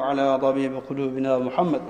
[0.00, 1.80] وعلى طبيب قلوبنا محمد.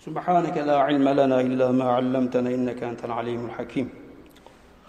[0.00, 3.88] سبحانك لا علم لنا إلا ما علمتنا إنك أنت العليم الحكيم.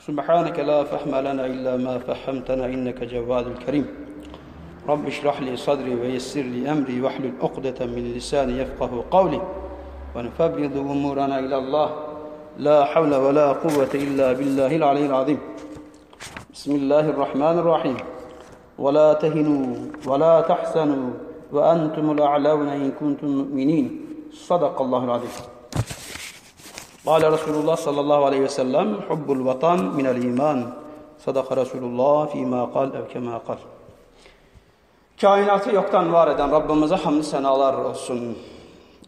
[0.07, 3.88] سبحانك لا فهم لنا إلا ما فهمتنا إنك جواد الكريم.
[4.88, 9.42] رب اشرح لي صدري ويسر لي أمري واحلل عقدة من لساني يفقه قولي.
[10.16, 11.88] ونفبض أمورنا إلى الله.
[12.58, 15.40] لا حول ولا قوة إلا بالله العلي العظيم.
[16.54, 17.98] بسم الله الرحمن الرحيم.
[18.79, 19.66] ولا تهنوا
[20.06, 21.11] ولا تحسنوا
[21.52, 23.87] وأنتم الأعلون إن كنتم مؤمنين
[24.33, 25.30] صدق الله العظيم
[27.07, 30.73] قال رسول الله صلى الله عليه وسلم حب الوطن من الإيمان
[31.27, 33.59] صدق رسول الله فيما قال أو كما قال
[35.21, 38.39] Kainatı yoktan var eden Rabbimize hamd senalar olsun.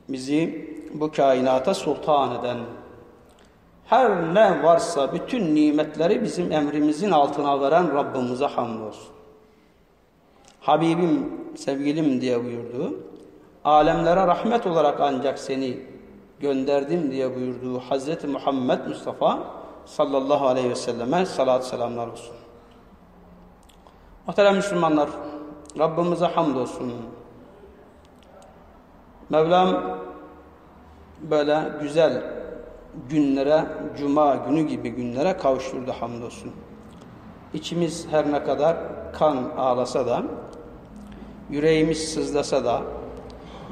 [0.08, 2.58] Bizi bu kainata sultan eden,
[3.86, 9.16] her ne varsa bütün nimetleri bizim emrimizin altına veren Rabbimize hamdolsun.
[10.61, 12.99] Habibim, sevgilim diye buyurdu.
[13.63, 15.77] Alemlere rahmet olarak ancak seni
[16.39, 19.39] gönderdim diye buyurduğu Hazreti Muhammed Mustafa
[19.85, 22.35] sallallahu aleyhi ve selleme salat selamlar olsun.
[24.27, 25.09] Muhterem Müslümanlar,
[25.79, 26.93] Rabbimize hamdolsun.
[29.29, 29.97] Mevlam
[31.21, 32.23] böyle güzel
[33.09, 33.65] günlere,
[33.97, 36.51] cuma günü gibi günlere kavuşturdu hamdolsun.
[37.53, 38.77] İçimiz her ne kadar
[39.13, 40.23] kan ağlasa da,
[41.49, 42.81] yüreğimiz sızlasa da,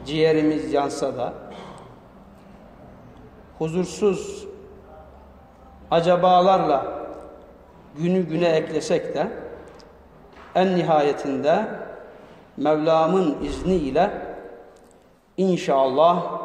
[0.06, 1.34] ciğerimiz yansa da,
[3.60, 4.48] huzursuz
[5.92, 6.86] acabalarla
[7.98, 9.28] günü güne eklesek de,
[10.56, 11.66] en nihayetinde
[12.58, 14.12] Mevlam'ın izniyle
[15.38, 16.42] inşallah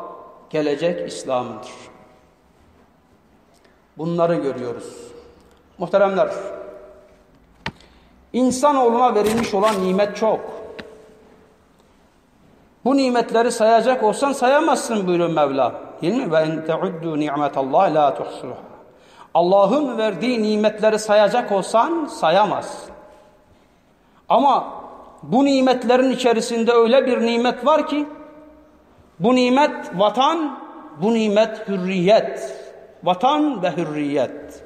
[0.51, 1.71] gelecek İslam'dır.
[3.99, 5.13] Bunları görüyoruz.
[5.79, 6.29] Muhteremler,
[8.35, 10.41] insanoğluna verilmiş olan nimet çok.
[12.85, 15.73] Bu nimetleri sayacak olsan sayamazsın buyuruyor Mevla.
[16.03, 16.33] Değil mi?
[16.33, 18.55] Ve en teuddu ni'metallahi la tuhsuha.
[19.35, 22.95] Allah'ın verdiği nimetleri sayacak olsan sayamazsın.
[24.29, 24.65] Ama
[25.23, 28.07] bu nimetlerin içerisinde öyle bir nimet var ki
[29.21, 30.59] bu nimet vatan,
[31.03, 32.61] bu nimet hürriyet.
[33.05, 34.65] Vatan ve hürriyet.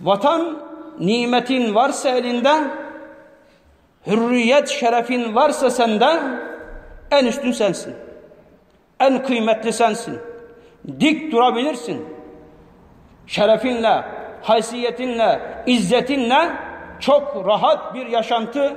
[0.00, 0.67] Vatan
[1.00, 2.54] nimetin varsa elinde,
[4.06, 6.20] hürriyet şerefin varsa sende
[7.10, 7.94] en üstün sensin.
[9.00, 10.18] En kıymetli sensin.
[11.00, 12.06] Dik durabilirsin.
[13.26, 14.04] Şerefinle,
[14.42, 16.50] haysiyetinle, izzetinle
[17.00, 18.76] çok rahat bir yaşantı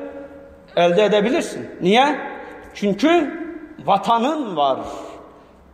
[0.75, 1.69] elde edebilirsin.
[1.81, 2.19] Niye?
[2.73, 3.41] Çünkü
[3.85, 4.79] vatanın var.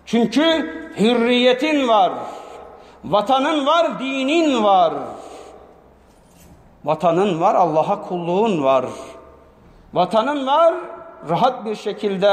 [0.06, 2.12] Çünkü hürriyetin var.
[3.04, 4.94] Vatanın var, dinin var.
[6.88, 8.86] Vatanın var, Allah'a kulluğun var.
[9.94, 10.74] Vatanın var,
[11.30, 12.28] rahat bir şekilde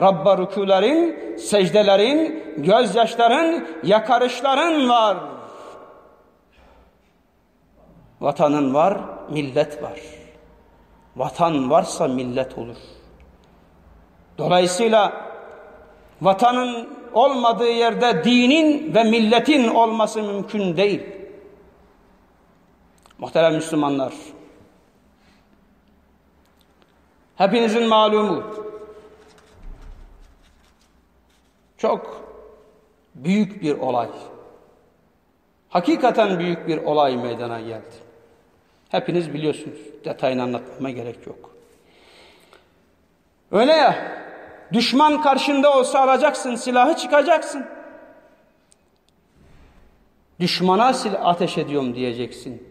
[0.00, 5.16] Rabb'a rükûlerin, secdelerin, gözyaşların, yakarışların var.
[8.20, 8.98] Vatanın var,
[9.30, 10.00] millet var.
[11.16, 12.76] Vatan varsa millet olur.
[14.38, 15.12] Dolayısıyla
[16.22, 21.19] vatanın olmadığı yerde dinin ve milletin olması mümkün değil.
[23.20, 24.12] Muhterem Müslümanlar,
[27.36, 28.44] hepinizin malumu,
[31.78, 32.24] çok
[33.14, 34.08] büyük bir olay,
[35.68, 37.94] hakikaten büyük bir olay meydana geldi.
[38.88, 41.50] Hepiniz biliyorsunuz, detayını anlatmama gerek yok.
[43.52, 44.22] Öyle ya,
[44.72, 47.66] düşman karşında olsa alacaksın, silahı çıkacaksın.
[50.40, 52.69] Düşmana silah ateş ediyorum diyeceksin.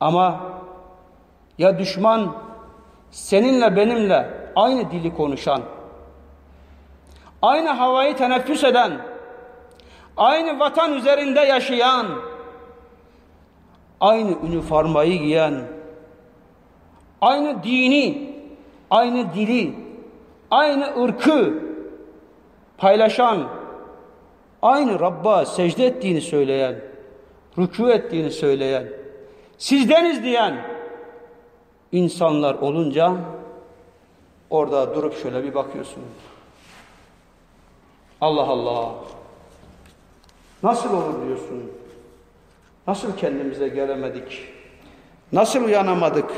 [0.00, 0.40] Ama
[1.58, 2.36] ya düşman
[3.10, 5.62] seninle benimle aynı dili konuşan,
[7.42, 8.92] aynı havayı teneffüs eden,
[10.16, 12.06] aynı vatan üzerinde yaşayan,
[14.00, 15.54] aynı üniformayı giyen,
[17.20, 18.34] aynı dini,
[18.90, 19.74] aynı dili,
[20.50, 21.54] aynı ırkı
[22.78, 23.48] paylaşan,
[24.62, 26.80] aynı Rabb'a secde ettiğini söyleyen,
[27.58, 28.99] rükû ettiğini söyleyen,
[29.60, 30.56] sizdeniz diyen
[31.92, 33.12] insanlar olunca
[34.50, 36.02] orada durup şöyle bir bakıyorsun.
[38.20, 38.94] Allah Allah.
[40.62, 41.72] Nasıl olur diyorsun.
[42.86, 44.48] Nasıl kendimize gelemedik?
[45.32, 46.30] Nasıl uyanamadık?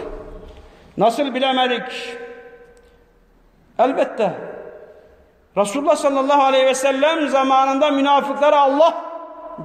[0.96, 2.16] Nasıl bilemedik?
[3.78, 4.34] Elbette
[5.56, 9.04] Resulullah sallallahu aleyhi ve sellem zamanında münafıklara Allah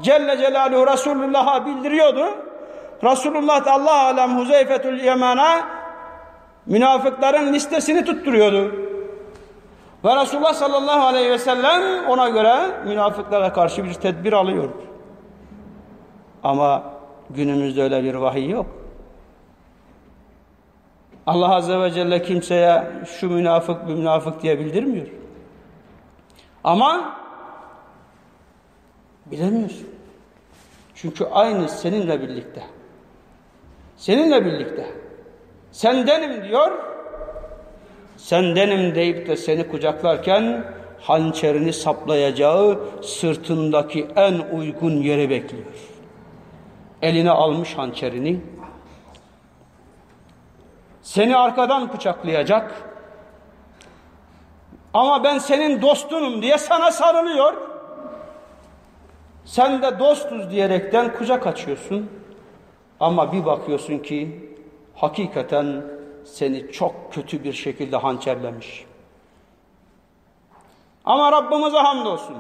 [0.02, 2.47] Celle Celaluhu Resulullah'a bildiriyordu.
[3.04, 5.78] Resulullah da Allah alem Huzeyfetül Yemen'e
[6.66, 8.76] Münafıkların listesini tutturuyordu.
[10.06, 14.70] Ve Resulullah sallallahu aleyhi ve sellem ona göre münafıklara karşı bir tedbir alıyor.
[16.44, 16.84] Ama
[17.30, 18.66] günümüzde öyle bir vahiy yok.
[21.28, 22.84] Allah Azze ve Celle kimseye
[23.20, 25.08] şu münafık bir münafık diye bildirmiyor.
[26.64, 27.16] Ama
[29.26, 29.88] bilemiyorsun.
[30.96, 32.64] Çünkü aynı seninle birlikte.
[33.98, 34.86] Seninle birlikte.
[35.72, 36.72] Sendenim diyor.
[38.18, 40.64] Sendenim deyip de seni kucaklarken
[41.02, 45.66] hançerini saplayacağı sırtındaki en uygun yeri bekliyor.
[47.02, 48.42] Eline almış hançerini.
[51.02, 52.72] Seni arkadan bıçaklayacak.
[54.94, 57.54] Ama ben senin dostunum diye sana sarılıyor.
[59.46, 62.10] Sen de dostuz diyerekten kucak açıyorsun.
[63.00, 64.50] Ama bir bakıyorsun ki
[64.96, 65.84] hakikaten
[66.26, 68.86] seni çok kötü bir şekilde hançerlemiş.
[71.06, 72.38] Ama Rabbimize hamdolsun.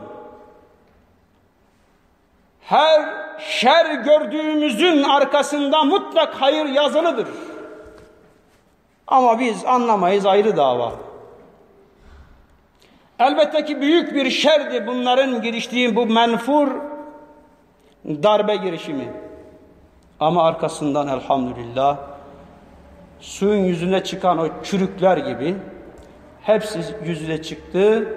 [2.61, 3.09] Her
[3.39, 7.27] şer gördüğümüzün arkasında mutlak hayır yazılıdır.
[9.07, 10.93] Ama biz anlamayız ayrı dava.
[13.19, 16.67] Elbette ki büyük bir şerdi bunların giriştiği bu menfur
[18.05, 19.26] darbe girişimi.
[20.19, 21.97] Ama arkasından elhamdülillah
[23.19, 25.55] suyun yüzüne çıkan o çürükler gibi
[26.41, 28.13] hepsi yüzüne çıktı.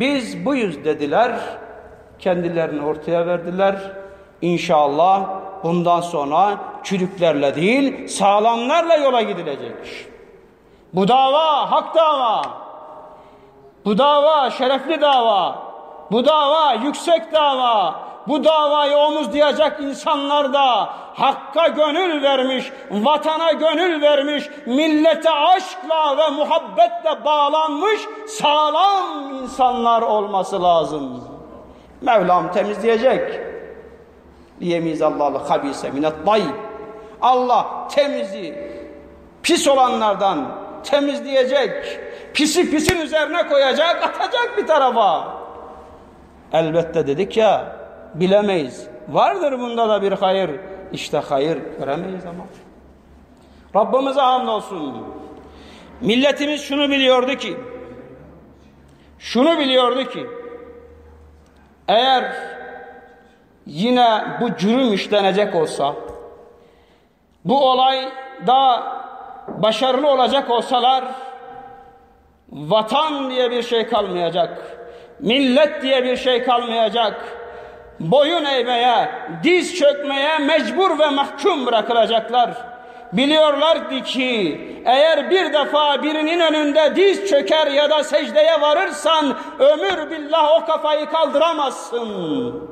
[0.00, 1.40] Biz buyuz dediler.
[2.18, 3.76] Kendilerini ortaya verdiler.
[4.42, 5.26] İnşallah
[5.62, 10.06] bundan sonra çürüklerle değil sağlamlarla yola gidilecek.
[10.94, 12.42] Bu dava hak dava.
[13.84, 15.58] Bu dava şerefli dava.
[16.12, 17.94] Bu dava yüksek dava.
[18.28, 27.24] Bu davayı omuzlayacak insanlar da hakka gönül vermiş, vatana gönül vermiş, millete aşkla ve muhabbetle
[27.24, 31.24] bağlanmış sağlam insanlar olması lazım.
[32.00, 33.40] Mevlam temizleyecek.
[34.60, 36.54] Liyemiz Allah'lı habise minet tayyib.
[37.22, 38.74] Allah temizi
[39.42, 40.48] pis olanlardan
[40.84, 42.00] temizleyecek.
[42.34, 45.28] Pisi pisin üzerine koyacak, atacak bir tarafa.
[46.52, 47.83] Elbette dedik ya,
[48.14, 48.88] bilemeyiz.
[49.08, 50.50] Vardır bunda da bir hayır.
[50.92, 52.44] İşte hayır göremeyiz ama.
[53.74, 55.06] Rabbimize hamdolsun.
[56.00, 57.56] Milletimiz şunu biliyordu ki,
[59.18, 60.26] şunu biliyordu ki,
[61.88, 62.32] eğer
[63.66, 65.94] yine bu cürüm işlenecek olsa,
[67.44, 68.08] bu olay
[68.46, 68.82] da
[69.48, 71.04] başarılı olacak olsalar,
[72.52, 74.78] vatan diye bir şey kalmayacak,
[75.20, 77.43] millet diye bir şey kalmayacak,
[78.00, 79.08] boyun eğmeye,
[79.42, 82.50] diz çökmeye mecbur ve mahkum bırakılacaklar.
[83.12, 90.62] Biliyorlardı ki eğer bir defa birinin önünde diz çöker ya da secdeye varırsan ömür billah
[90.62, 92.68] o kafayı kaldıramazsın.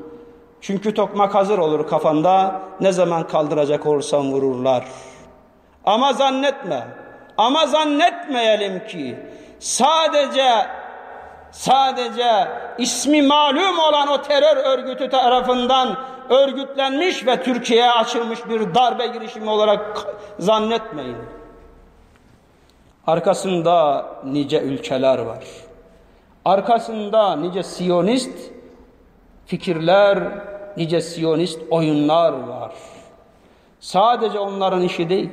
[0.60, 4.84] Çünkü tokmak hazır olur kafanda ne zaman kaldıracak olursan vururlar.
[5.84, 6.86] Ama zannetme,
[7.38, 9.16] ama zannetmeyelim ki
[9.58, 10.66] sadece
[11.52, 15.96] sadece ismi malum olan o terör örgütü tarafından
[16.31, 20.06] örgütlenmiş ve Türkiye'ye açılmış bir darbe girişimi olarak
[20.38, 21.16] zannetmeyin.
[23.06, 25.44] Arkasında nice ülkeler var.
[26.44, 28.52] Arkasında nice siyonist
[29.47, 30.18] fikirler,
[30.76, 32.73] nice siyonist oyunlar var.
[33.80, 35.30] Sadece onların işi değil.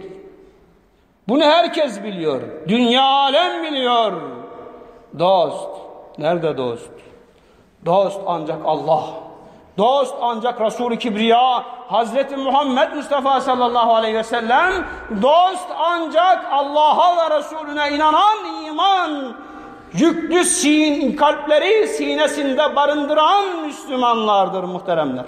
[1.27, 2.41] Bunu herkes biliyor.
[2.67, 4.13] Dünya alem biliyor.
[5.19, 5.88] Dost.
[6.19, 6.89] Nerede dost?
[7.85, 9.03] Dost ancak Allah.
[9.77, 14.73] Dost ancak Resul-i Kibriya Hazreti Muhammed Mustafa sallallahu aleyhi ve sellem
[15.21, 19.35] dost ancak Allah'a ve Resulüne inanan iman
[19.93, 25.25] yüklü sin, kalpleri sinesinde barındıran Müslümanlardır muhteremler.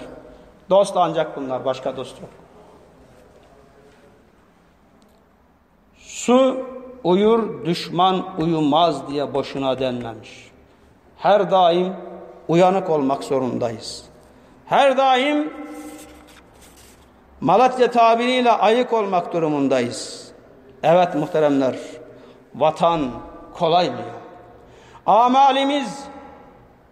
[0.70, 2.30] Dost ancak bunlar başka dost yok.
[5.98, 6.66] Su
[7.04, 10.51] uyur düşman uyumaz diye boşuna denmemiş.
[11.22, 11.96] Her daim
[12.48, 14.04] uyanık olmak zorundayız.
[14.66, 15.52] Her daim
[17.40, 20.28] Malatya tabiriyle ayık olmak durumundayız.
[20.82, 21.74] Evet muhteremler,
[22.54, 23.10] vatan
[23.54, 23.96] kolay mı?
[25.06, 26.04] Amalimiz,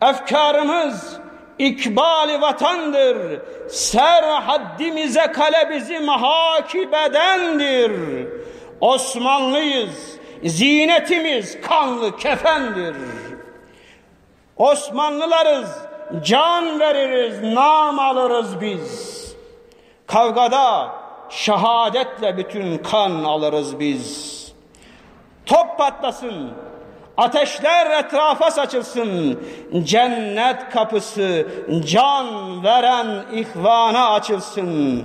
[0.03, 1.17] efkarımız
[1.59, 3.41] ikbali vatandır.
[3.69, 7.93] Ser haddimize kale bizim hakibedendir.
[8.81, 12.95] Osmanlıyız, zinetimiz kanlı kefendir.
[14.61, 15.79] Osmanlılarız,
[16.23, 19.21] can veririz, nam alırız biz.
[20.07, 20.89] Kavgada,
[21.29, 24.31] şehadetle bütün kan alırız biz.
[25.47, 26.51] Top patlasın,
[27.17, 29.41] ateşler etrafa saçılsın,
[29.83, 31.47] cennet kapısı
[31.87, 35.05] can veren ihvana açılsın.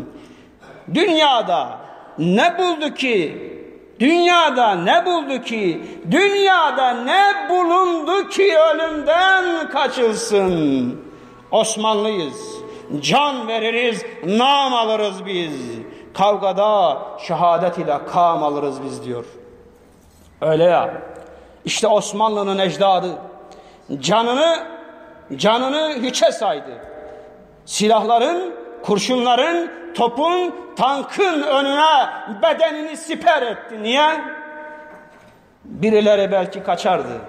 [0.93, 1.77] Dünyada
[2.17, 3.54] ne buldu ki?
[3.99, 5.81] Dünyada ne buldu ki?
[6.11, 11.01] Dünyada ne bulundu ki ölümden kaçılsın?
[11.51, 12.55] Osmanlıyız.
[13.01, 15.53] Can veririz, nam alırız biz.
[16.13, 16.97] Kavgada
[17.27, 19.25] şehadet ile kam alırız biz diyor.
[20.41, 21.01] Öyle ya.
[21.65, 23.07] İşte Osmanlı'nın ecdadı
[23.99, 24.63] canını
[25.35, 26.71] canını hiçe saydı.
[27.65, 32.07] Silahların, kurşunların, topun, tankın önüne
[32.41, 33.83] bedenini siper etti.
[33.83, 34.21] Niye?
[35.63, 37.21] Birileri belki kaçardı.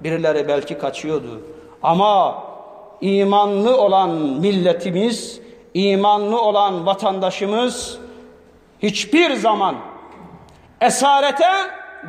[0.00, 1.40] Birileri belki kaçıyordu.
[1.82, 2.42] Ama
[3.00, 5.40] imanlı olan milletimiz,
[5.74, 7.98] imanlı olan vatandaşımız
[8.82, 9.74] hiçbir zaman
[10.80, 11.50] esarete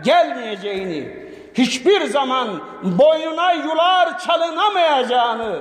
[0.04, 2.48] gelmeyeceğini, hiçbir zaman
[2.84, 5.60] boynuna yular çalınamayacağını,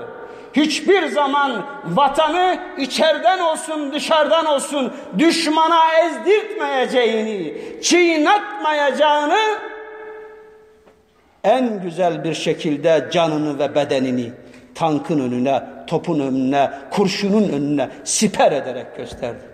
[0.56, 9.58] hiçbir zaman vatanı içeriden olsun dışarıdan olsun düşmana ezdirtmeyeceğini, çiğnetmeyeceğini
[11.44, 14.32] en güzel bir şekilde canını ve bedenini
[14.74, 19.44] tankın önüne, topun önüne, kurşunun önüne siper ederek gösterdi.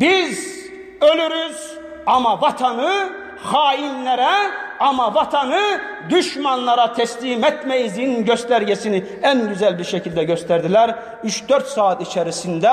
[0.00, 0.58] Biz
[1.00, 4.50] ölürüz ama vatanı hainlere
[4.80, 5.80] ama vatanı
[6.10, 10.94] düşmanlara teslim etmeyizin göstergesini en güzel bir şekilde gösterdiler.
[11.24, 12.70] 3-4 saat içerisinde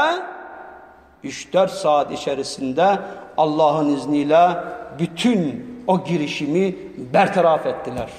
[1.23, 2.97] 3-4 saat içerisinde
[3.37, 4.49] Allah'ın izniyle
[4.99, 6.75] bütün o girişimi
[7.13, 8.09] bertaraf ettiler.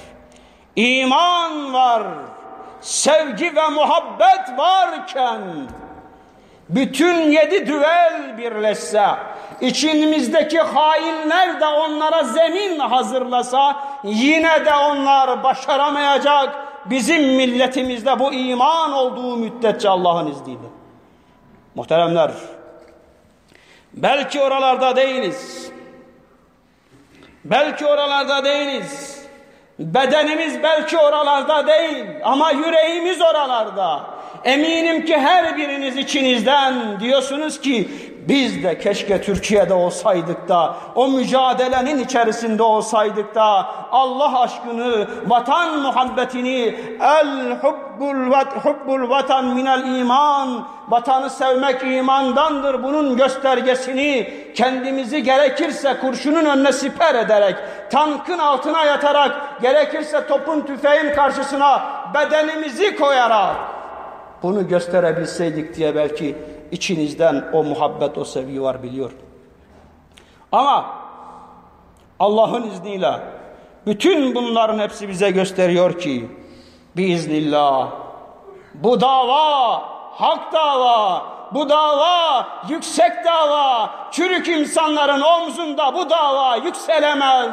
[0.76, 2.02] İman var,
[2.80, 5.40] sevgi ve muhabbet varken
[6.68, 9.06] bütün yedi düvel birleşse,
[9.60, 16.66] içimizdeki hainler de onlara zemin hazırlasa, yine de onlar başaramayacak.
[16.86, 20.68] Bizim milletimizde bu iman olduğu müddetçe Allah'ın izniyle.
[21.74, 22.30] Muhteremler,
[23.92, 25.70] belki oralarda değiliz.
[27.44, 29.22] Belki oralarda değiliz.
[29.78, 34.15] Bedenimiz belki oralarda değil ama yüreğimiz oralarda.
[34.44, 37.88] Eminim ki her biriniz içinizden diyorsunuz ki
[38.28, 46.74] biz de keşke Türkiye'de olsaydık da o mücadelenin içerisinde olsaydık da Allah aşkını, vatan muhabbetini
[47.00, 56.44] el hubbul, vat, hubbul vatan minel iman vatanı sevmek imandandır bunun göstergesini kendimizi gerekirse kurşunun
[56.44, 57.56] önüne siper ederek
[57.90, 61.82] tankın altına yatarak gerekirse topun tüfeğin karşısına
[62.14, 63.75] bedenimizi koyarak
[64.42, 66.36] bunu gösterebilseydik diye belki
[66.70, 69.10] içinizden o muhabbet, o sevgi var biliyor.
[70.52, 70.86] Ama
[72.20, 73.20] Allah'ın izniyle
[73.86, 76.28] bütün bunların hepsi bize gösteriyor ki
[76.96, 77.90] biiznillah
[78.74, 79.82] bu dava
[80.18, 87.50] hak dava, bu dava yüksek dava, çürük insanların omzunda bu dava yükselemez.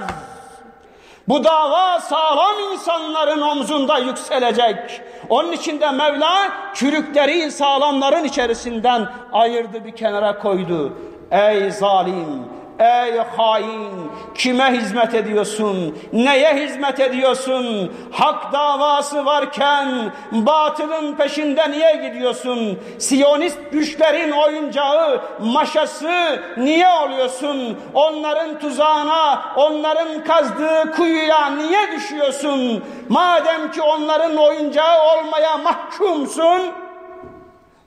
[1.28, 5.02] Bu dava sağlam insanların omzunda yükselecek.
[5.30, 10.94] Onun için de Mevla çürükleri sağlamların içerisinden ayırdı bir kenara koydu.
[11.32, 12.46] Ey zalim,
[12.80, 15.98] Ey hain kime hizmet ediyorsun?
[16.14, 17.92] Neye hizmet ediyorsun?
[18.12, 22.80] Hak davası varken batılın peşinde niye gidiyorsun?
[23.00, 27.78] Siyonist güçlerin oyuncağı, maşası niye oluyorsun?
[27.94, 32.84] Onların tuzağına, onların kazdığı kuyuya niye düşüyorsun?
[33.10, 36.62] Madem ki onların oyuncağı olmaya mahkumsun,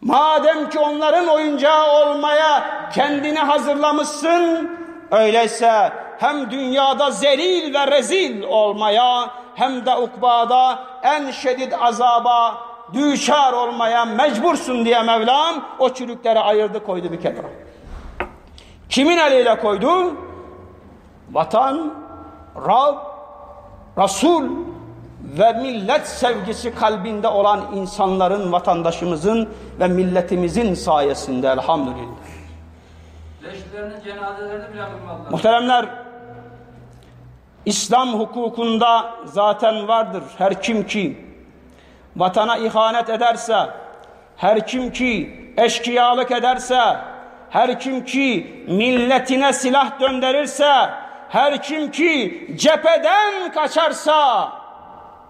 [0.07, 4.71] Madem ki onların oyuncağı olmaya kendini hazırlamışsın,
[5.11, 12.59] öyleyse hem dünyada zelil ve rezil olmaya hem de ukbada en şiddet azaba
[12.93, 17.49] düşar olmaya mecbursun diye Mevlam o çürükleri ayırdı koydu bir kenara.
[18.89, 20.15] Kimin eliyle koydu?
[21.33, 21.95] Vatan,
[22.57, 22.97] Rab,
[23.99, 24.45] Resul
[25.27, 29.49] ve millet sevgisi kalbinde olan insanların, vatandaşımızın
[29.81, 32.27] ve milletimizin sayesinde elhamdülillah.
[33.43, 35.31] Leşlerinin cenazelerini bile kılmadılar.
[35.31, 35.87] Muhteremler,
[37.67, 40.23] İslam hukukunda zaten vardır.
[40.39, 41.27] Her kim ki
[42.17, 43.57] vatana ihanet ederse,
[44.37, 46.97] her kim ki eşkıyalık ederse,
[47.51, 50.91] her kim ki milletine silah döndürürse,
[51.29, 54.53] her kim ki cepheden kaçarsa,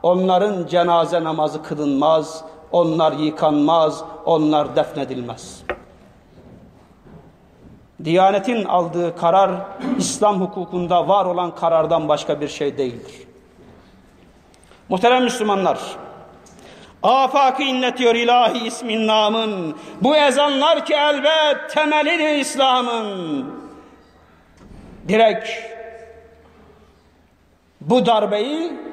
[0.07, 5.63] onların cenaze namazı kılınmaz, onlar yıkanmaz, onlar defnedilmez.
[8.05, 9.51] Diyanetin aldığı karar
[9.99, 13.15] İslam hukukunda var olan karardan başka bir şey değildir.
[14.89, 15.79] Muhterem Müslümanlar,
[17.03, 19.77] afakı inletiyor ilahi ismin namın.
[20.01, 23.47] Bu ezanlar ki elbet temelidir İslam'ın.
[25.09, 25.49] Direkt
[27.81, 28.87] bu darbeyi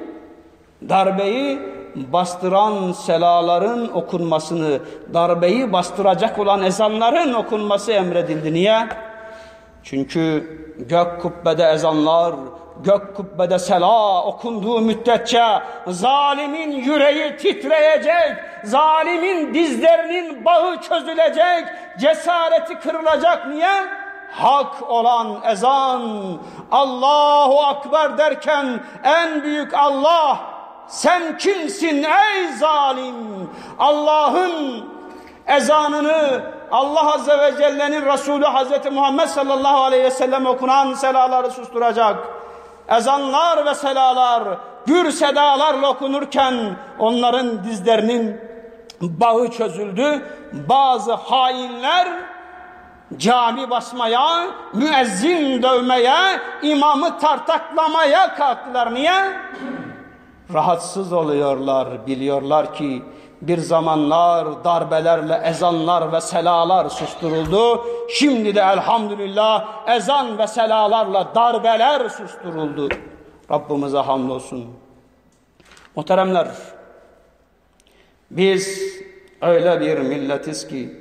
[0.88, 4.78] darbeyi bastıran selaların okunmasını,
[5.14, 8.54] darbeyi bastıracak olan ezanların okunması emredildi.
[8.54, 8.86] Niye?
[9.82, 10.44] Çünkü
[10.78, 12.34] gök kubbede ezanlar,
[12.84, 15.44] gök kubbede sela okunduğu müddetçe
[15.86, 21.64] zalimin yüreği titreyecek, zalimin dizlerinin bağı çözülecek,
[21.98, 23.46] cesareti kırılacak.
[23.46, 24.04] Niye?
[24.30, 26.02] Hak olan ezan,
[26.72, 30.53] Allahu Akbar derken en büyük Allah,
[30.88, 33.50] sen kimsin ey zalim?
[33.78, 34.84] Allah'ın
[35.46, 42.16] ezanını Allah Azze ve Celle'nin Resulü Hazreti Muhammed sallallahu aleyhi ve sellem okunan selaları susturacak.
[42.88, 44.42] Ezanlar ve selalar
[44.86, 48.40] gür sedalarla okunurken onların dizlerinin
[49.00, 50.26] bağı çözüldü.
[50.52, 52.08] Bazı hainler
[53.16, 58.94] cami basmaya, müezzin dövmeye, imamı tartaklamaya kalktılar.
[58.94, 59.32] Niye?
[60.52, 63.02] Rahatsız oluyorlar, biliyorlar ki
[63.42, 67.84] bir zamanlar darbelerle ezanlar ve selalar susturuldu.
[68.10, 72.88] Şimdi de elhamdülillah ezan ve selalarla darbeler susturuldu.
[73.50, 74.64] Rabbimize hamdolsun.
[75.96, 76.48] Muhteremler,
[78.30, 78.80] biz
[79.40, 81.00] öyle bir milletiz ki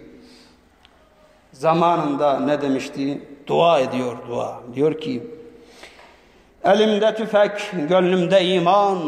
[1.51, 3.27] zamanında ne demişti?
[3.47, 4.59] Dua ediyor dua.
[4.75, 5.23] Diyor ki
[6.63, 8.99] elimde tüfek, gönlümde iman,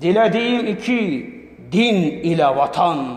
[0.00, 1.30] dilediğim iki
[1.72, 3.16] din ile vatan,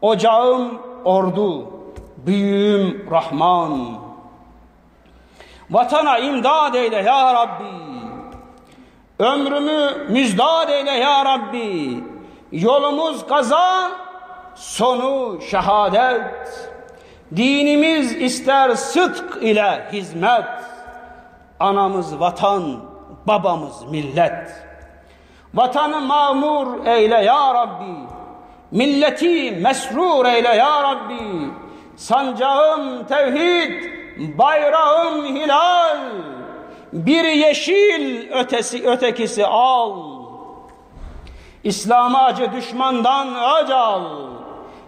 [0.00, 1.70] ocağım ordu,
[2.16, 4.04] büyüğüm Rahman.
[5.70, 7.74] Vatana imdad eyle ya Rabbi,
[9.18, 12.04] ömrümü müzdad eyle ya Rabbi,
[12.52, 13.90] yolumuz kaza,
[14.54, 16.70] sonu şehadet.
[17.36, 20.44] Dinimiz ister sıdk ile hizmet.
[21.60, 22.80] Anamız vatan,
[23.26, 24.73] babamız millet.
[25.54, 27.94] Vatanı mamur eyle ya Rabbi.
[28.70, 31.50] Milleti mesrur eyle ya Rabbi.
[31.96, 33.84] Sancağım tevhid,
[34.38, 35.98] bayrağım hilal.
[36.92, 40.14] Bir yeşil ötesi ötekisi al.
[41.64, 44.02] İslam'a acı düşmandan acal.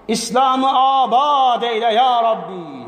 [0.09, 2.87] İslam'ı abad eyle ya Rabbi.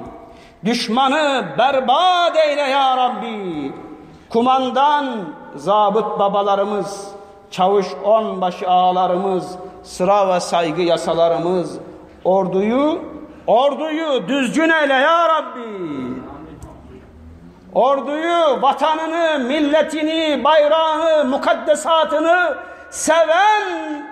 [0.64, 3.72] Düşmanı berbat eyle ya Rabbi.
[4.30, 7.17] Kumandan zabıt babalarımız,
[7.50, 11.78] çavuş onbaşı ağalarımız, sıra ve saygı yasalarımız,
[12.24, 13.02] orduyu,
[13.46, 15.88] orduyu düzgün eyle ya Rabbi.
[17.74, 22.54] Orduyu, vatanını, milletini, bayrağını, mukaddesatını
[22.90, 24.02] seven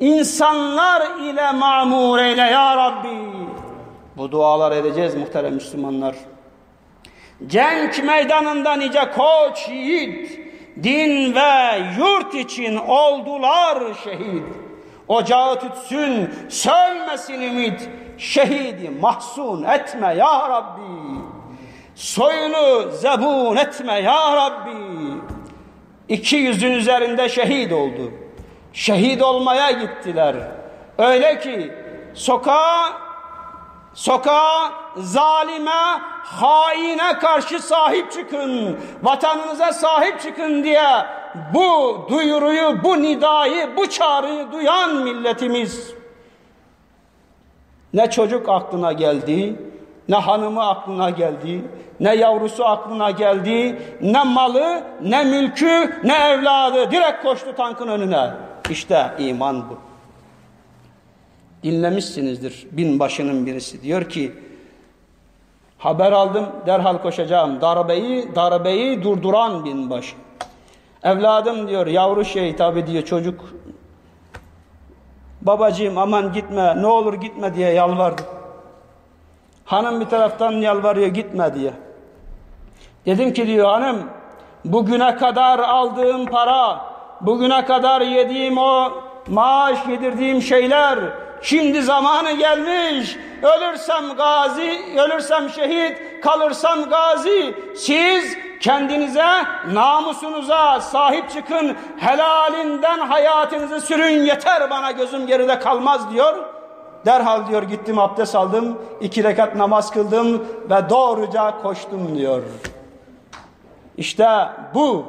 [0.00, 3.18] insanlar ile mamur eyle ya Rabbi.
[4.16, 6.16] Bu dualar edeceğiz muhterem Müslümanlar.
[7.46, 10.45] Cenk meydanında nice koç yiğit,
[10.82, 14.44] din ve yurt için oldular şehit.
[15.08, 21.20] Ocağı tütsün, sönmesin ümit, şehidi mahzun etme ya Rabbi.
[21.94, 24.76] Soyunu zebun etme ya Rabbi.
[26.08, 28.12] İki yüzün üzerinde şehit oldu
[28.76, 30.36] şehit olmaya gittiler.
[30.98, 31.72] Öyle ki
[32.14, 32.92] sokağa
[33.96, 40.88] sokağa zalime, haine karşı sahip çıkın, vatanınıza sahip çıkın diye
[41.54, 45.94] bu duyuruyu, bu nidayı, bu çağrıyı duyan milletimiz
[47.94, 49.60] ne çocuk aklına geldi,
[50.08, 51.64] ne hanımı aklına geldi,
[52.00, 58.30] ne yavrusu aklına geldi, ne malı, ne mülkü, ne evladı direkt koştu tankın önüne.
[58.70, 59.85] İşte iman bu.
[61.66, 64.32] Dinlemişsinizdir binbaşının birisi diyor ki
[65.78, 70.16] haber aldım derhal koşacağım darbeyi darbeyi durduran binbaşı.
[71.02, 73.44] Evladım diyor yavru şey tabi diyor çocuk
[75.42, 78.22] babacığım aman gitme ne olur gitme diye yalvardı.
[79.64, 81.72] Hanım bir taraftan yalvarıyor gitme diye.
[83.06, 84.02] Dedim ki diyor hanım
[84.64, 86.80] bugüne kadar aldığım para
[87.20, 88.92] bugüne kadar yediğim o
[89.28, 100.80] maaş yedirdiğim şeyler şimdi zamanı gelmiş ölürsem gazi ölürsem şehit kalırsam gazi siz kendinize namusunuza
[100.80, 106.34] sahip çıkın helalinden hayatınızı sürün yeter bana gözüm geride kalmaz diyor
[107.06, 112.42] Derhal diyor gittim abdest aldım, iki rekat namaz kıldım ve doğruca koştum diyor.
[113.96, 115.06] İşte bu.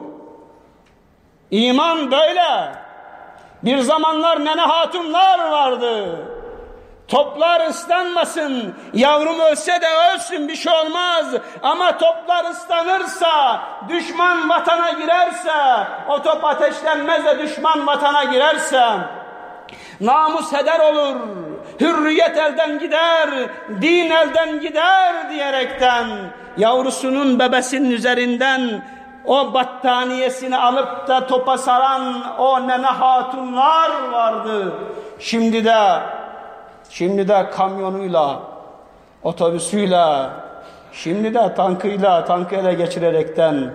[1.52, 2.87] İman böyle.
[3.68, 6.20] Bir zamanlar nene hatunlar vardı.
[7.08, 11.26] Toplar ıslanmasın, yavrum ölse de ölsün bir şey olmaz.
[11.64, 18.84] Ama toplar ıslanırsa, düşman vatana girerse, o top ateşlenmez de düşman vatana girerse,
[20.02, 21.16] namus heder olur,
[21.80, 23.30] hürriyet elden gider,
[23.82, 26.08] din elden gider diyerekten,
[26.58, 28.82] yavrusunun bebesinin üzerinden
[29.28, 34.74] o battaniyesini alıp da topa saran o nene hatunlar vardı.
[35.20, 36.00] Şimdi de
[36.90, 38.40] Şimdi de kamyonuyla,
[39.24, 40.30] otobüsüyle,
[40.92, 43.74] şimdi de tankıyla, tankı ele geçirerekten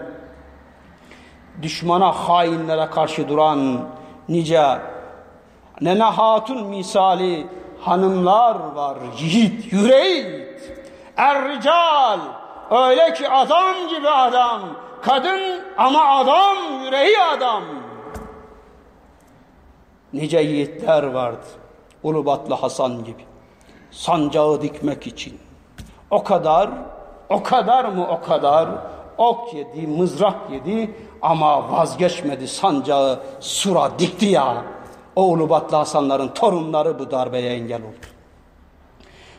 [1.63, 3.81] düşmana, hainlere karşı duran
[4.29, 4.79] nice
[5.81, 7.47] nene hatun misali
[7.81, 8.97] hanımlar var.
[9.19, 10.63] Yiğit, yüreğit,
[11.17, 12.19] errical,
[12.71, 14.61] öyle ki adam gibi adam,
[15.03, 17.63] kadın ama adam, yüreği adam.
[20.13, 21.47] Nice yiğitler vardı.
[22.03, 23.25] Ulubatlı Hasan gibi.
[23.91, 25.41] Sancağı dikmek için.
[26.11, 26.71] O kadar,
[27.29, 28.69] o kadar mı o kadar
[29.19, 34.65] ok yedi, mızrak yedi ama vazgeçmedi sancağı sura dikti ya.
[35.17, 38.07] O Ulubatlı Hasanların torunları bu darbeye engel oldu.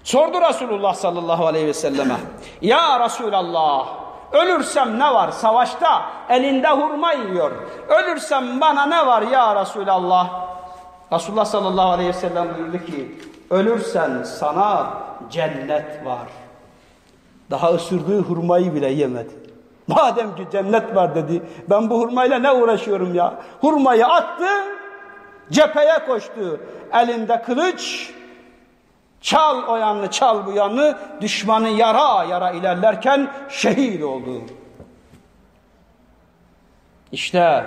[0.03, 2.17] Sordu Resulullah sallallahu aleyhi ve selleme.
[2.61, 4.02] Ya Resulallah
[4.33, 7.51] ölürsem ne var savaşta elinde hurma yiyor.
[7.89, 10.29] Ölürsem bana ne var ya Resulallah?
[11.13, 13.19] Resulullah sallallahu aleyhi ve sellem buyurdu ki
[13.49, 14.93] ölürsen sana
[15.29, 16.27] cennet var.
[17.51, 19.33] Daha ısırdığı hurmayı bile yemedi.
[19.87, 23.33] Madem ki cennet var dedi ben bu hurmayla ne uğraşıyorum ya.
[23.61, 24.47] Hurmayı attı
[25.51, 26.59] cepheye koştu.
[26.93, 28.13] Elinde kılıç
[29.23, 34.41] çal o yanını çal bu yanını düşmanı yara yara ilerlerken şehit oldu.
[37.11, 37.63] İşte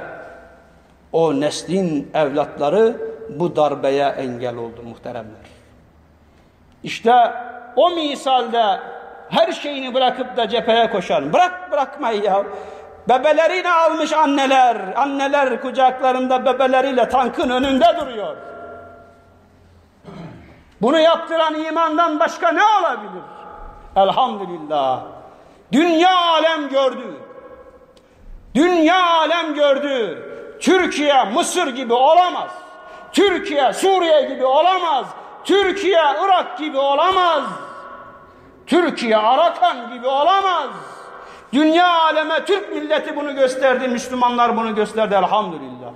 [1.13, 2.97] o neslin evlatları
[3.31, 5.47] bu darbeye engel oldu muhteremler.
[6.83, 7.33] İşte
[7.77, 8.81] o misalde
[9.29, 12.43] her şeyini bırakıp da cepheye koşan, bırak bırakmayı ya.
[13.09, 18.37] Bebelerini almış anneler, anneler kucaklarında bebeleriyle tankın önünde duruyor.
[20.83, 23.23] Bunu yaptıran imandan başka ne olabilir?
[23.97, 25.01] Elhamdülillah.
[25.73, 27.17] Dünya alem gördü.
[28.55, 30.23] Dünya alem gördü.
[30.61, 32.51] Türkiye Mısır gibi olamaz.
[33.13, 35.07] Türkiye Suriye gibi olamaz.
[35.45, 37.45] Türkiye Irak gibi olamaz.
[38.67, 40.71] Türkiye Arakan gibi olamaz.
[41.53, 45.93] Dünya aleme Türk milleti bunu gösterdi, Müslümanlar bunu gösterdi elhamdülillah.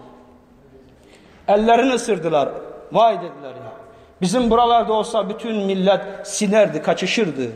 [1.49, 2.49] Ellerini ısırdılar.
[2.93, 3.80] Vay dediler ya.
[4.23, 7.53] Bizim buralarda olsa bütün millet sinerdi, kaçışırdı.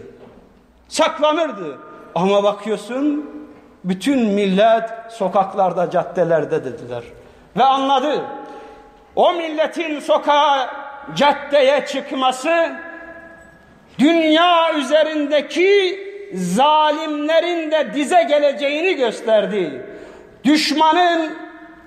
[0.88, 1.78] Saklanırdı.
[2.14, 3.30] Ama bakıyorsun
[3.84, 7.02] bütün millet sokaklarda, caddelerde dediler.
[7.56, 8.24] Ve anladı
[9.16, 10.70] o milletin sokağa,
[11.16, 12.72] caddeye çıkması
[13.98, 16.00] dünya üzerindeki
[16.34, 19.86] zalimlerin de dize geleceğini gösterdi.
[20.44, 21.36] Düşmanın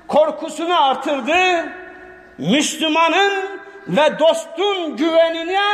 [0.07, 1.69] korkusunu artırdı.
[2.37, 3.31] Müslümanın
[3.89, 5.65] ve dostun güvenine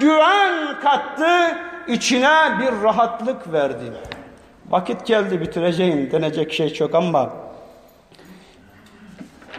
[0.00, 1.58] güven kattı.
[1.88, 3.92] içine bir rahatlık verdi.
[4.70, 6.10] Vakit geldi bitireceğim.
[6.12, 7.30] Denecek şey çok ama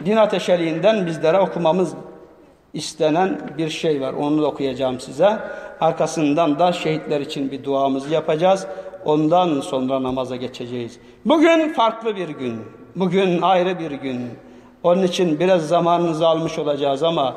[0.04, 1.94] din ateşeliğinden bizlere okumamız
[2.72, 4.12] istenen bir şey var.
[4.12, 5.38] Onu da okuyacağım size.
[5.80, 8.66] Arkasından da şehitler için bir duamızı yapacağız.
[9.04, 10.98] Ondan sonra namaza geçeceğiz.
[11.24, 12.60] Bugün farklı bir gün.
[12.96, 14.30] Bugün ayrı bir gün.
[14.82, 17.34] Onun için biraz zamanınızı almış olacağız ama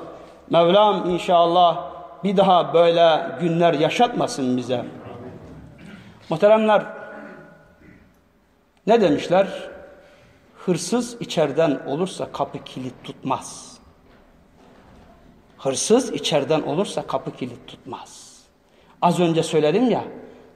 [0.49, 1.91] Mevlam inşallah
[2.23, 4.85] bir daha böyle günler yaşatmasın bize.
[6.29, 6.85] Muhteremler
[8.87, 9.69] ne demişler?
[10.65, 13.77] Hırsız içeriden olursa kapı kilit tutmaz.
[15.57, 18.41] Hırsız içeriden olursa kapı kilit tutmaz.
[19.01, 20.03] Az önce söyledim ya,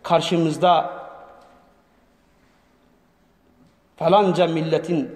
[0.04, 0.94] karşımızda
[3.98, 5.10] falanca milletin,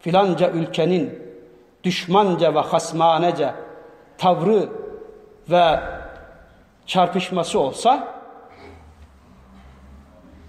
[0.00, 1.22] filanca ülkenin
[1.84, 3.54] düşmanca ve hasmanece
[4.22, 4.68] tavrı
[5.50, 5.80] ve
[6.86, 8.08] çarpışması olsa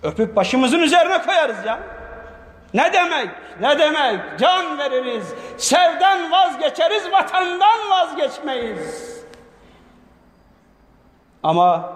[0.03, 1.79] öpüp başımızın üzerine koyarız ya.
[2.73, 3.29] Ne demek?
[3.61, 4.39] Ne demek?
[4.39, 5.33] Can veririz.
[5.57, 9.23] Sevden vazgeçeriz, vatandan vazgeçmeyiz.
[11.43, 11.93] Ama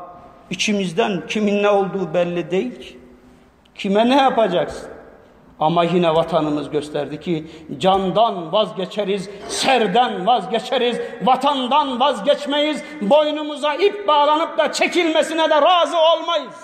[0.50, 3.00] içimizden kimin ne olduğu belli değil ki.
[3.76, 4.90] Kime ne yapacaksın?
[5.60, 14.72] Ama yine vatanımız gösterdi ki candan vazgeçeriz, serden vazgeçeriz, vatandan vazgeçmeyiz, boynumuza ip bağlanıp da
[14.72, 16.56] çekilmesine de razı olmayız.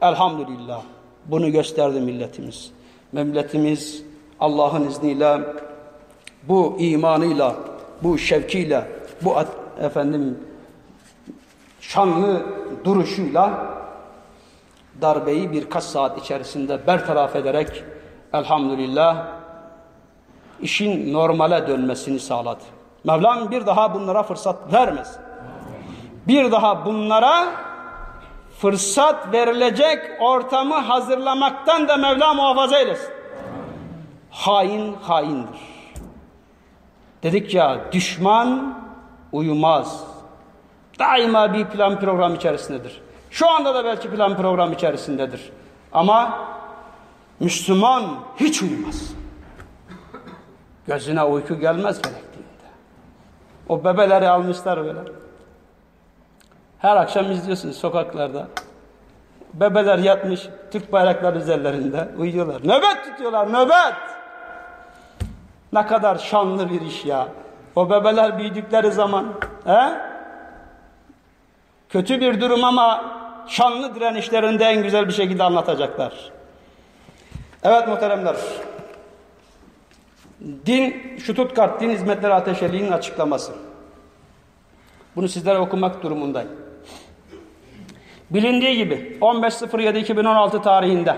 [0.00, 0.82] Elhamdülillah
[1.26, 2.70] bunu gösterdi milletimiz.
[3.12, 4.02] Memleketimiz
[4.40, 5.40] Allah'ın izniyle
[6.42, 7.56] bu imanıyla,
[8.02, 8.88] bu şevkiyle,
[9.22, 9.34] bu
[9.82, 10.38] efendim
[11.80, 12.42] şanlı
[12.84, 13.77] duruşuyla
[15.02, 17.84] darbeyi birkaç saat içerisinde bertaraf ederek
[18.32, 19.26] elhamdülillah
[20.60, 22.62] işin normale dönmesini sağladı.
[23.04, 25.18] Mevlam bir daha bunlara fırsat vermez.
[26.28, 27.44] Bir daha bunlara
[28.58, 33.10] fırsat verilecek ortamı hazırlamaktan da Mevla muhafaza eylesin.
[34.30, 35.60] Hain haindir.
[37.22, 38.78] Dedik ya düşman
[39.32, 40.04] uyumaz.
[40.98, 43.07] Daima bir plan program içerisindedir.
[43.30, 45.52] Şu anda da belki plan program içerisindedir.
[45.92, 46.38] Ama
[47.40, 48.04] Müslüman
[48.36, 49.14] hiç uyumaz.
[50.86, 52.48] Gözüne uyku gelmez gerektiğinde.
[53.68, 55.00] O bebeleri almışlar böyle.
[56.78, 58.48] Her akşam izliyorsunuz sokaklarda.
[59.54, 62.60] Bebeler yatmış Türk bayrakları üzerlerinde uyuyorlar.
[62.60, 63.94] Nöbet tutuyorlar nöbet.
[65.72, 67.28] Ne kadar şanlı bir iş ya.
[67.76, 69.26] O bebeler büyüdükleri zaman
[69.64, 70.08] he?
[71.88, 73.17] kötü bir durum ama
[73.48, 76.12] şanlı direnişlerinde en güzel bir şekilde anlatacaklar.
[77.64, 78.36] Evet muhteremler.
[80.66, 83.52] Din, Stuttgart Din Hizmetleri Ateşeliği'nin açıklaması.
[85.16, 86.50] Bunu sizlere okumak durumundayım.
[88.30, 91.16] Bilindiği gibi 15.07.2016 tarihinde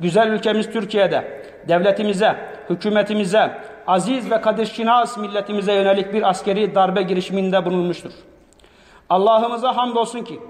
[0.00, 2.36] güzel ülkemiz Türkiye'de devletimize,
[2.70, 8.12] hükümetimize, aziz ve kadirşinas milletimize yönelik bir askeri darbe girişiminde bulunmuştur.
[9.10, 10.40] Allah'ımıza hamdolsun ki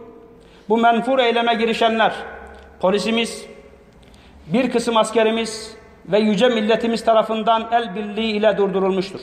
[0.69, 2.13] bu menfur eyleme girişenler,
[2.81, 3.47] polisimiz,
[4.47, 5.77] bir kısım askerimiz
[6.07, 9.21] ve yüce milletimiz tarafından el birliği ile durdurulmuştur.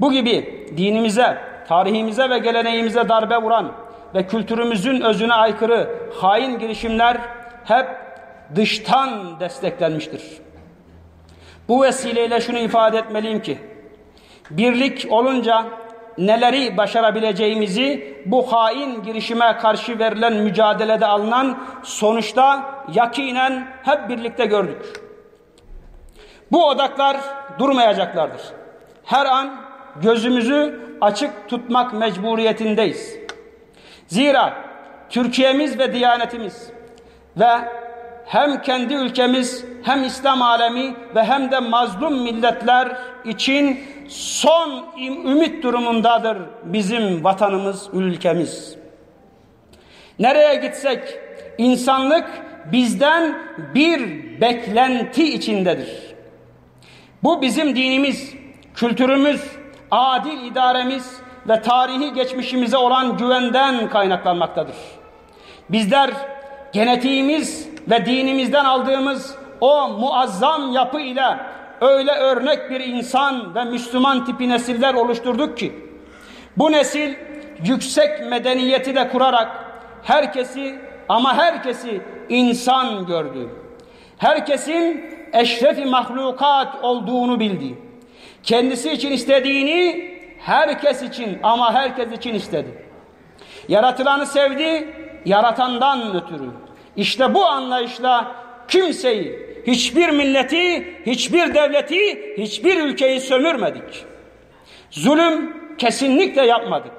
[0.00, 1.38] Bu gibi dinimize,
[1.68, 3.72] tarihimize ve geleneğimize darbe vuran
[4.14, 7.16] ve kültürümüzün özüne aykırı hain girişimler
[7.64, 7.86] hep
[8.56, 10.22] dıştan desteklenmiştir.
[11.68, 13.58] Bu vesileyle şunu ifade etmeliyim ki,
[14.50, 15.64] birlik olunca
[16.18, 25.02] neleri başarabileceğimizi bu hain girişime karşı verilen mücadelede alınan sonuçta yakinen hep birlikte gördük.
[26.52, 27.16] Bu odaklar
[27.58, 28.42] durmayacaklardır.
[29.04, 29.54] Her an
[30.02, 33.18] gözümüzü açık tutmak mecburiyetindeyiz.
[34.06, 34.54] Zira
[35.10, 36.70] Türkiye'miz ve Diyanetimiz
[37.36, 37.50] ve
[38.26, 43.80] hem kendi ülkemiz hem İslam alemi ve hem de mazlum milletler için
[44.12, 48.76] son ümit durumundadır bizim vatanımız, ülkemiz.
[50.18, 51.18] Nereye gitsek
[51.58, 52.30] insanlık
[52.72, 53.38] bizden
[53.74, 54.00] bir
[54.40, 56.14] beklenti içindedir.
[57.22, 58.34] Bu bizim dinimiz,
[58.74, 59.42] kültürümüz,
[59.90, 64.76] adil idaremiz ve tarihi geçmişimize olan güvenden kaynaklanmaktadır.
[65.68, 66.10] Bizler
[66.72, 71.38] genetiğimiz ve dinimizden aldığımız o muazzam yapı ile
[71.82, 75.72] öyle örnek bir insan ve Müslüman tipi nesiller oluşturduk ki
[76.56, 77.14] bu nesil
[77.64, 79.48] yüksek medeniyeti de kurarak
[80.02, 83.48] herkesi ama herkesi insan gördü.
[84.18, 87.78] Herkesin eşrefi mahlukat olduğunu bildi.
[88.42, 92.86] Kendisi için istediğini herkes için ama herkes için istedi.
[93.68, 96.50] Yaratılanı sevdi, yaratandan ötürü.
[96.96, 98.32] İşte bu anlayışla
[98.68, 104.04] kimseyi, hiçbir milleti, hiçbir devleti, hiçbir ülkeyi sömürmedik.
[104.90, 106.92] Zulüm kesinlikle yapmadık.